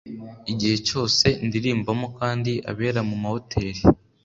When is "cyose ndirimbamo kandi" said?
0.87-2.51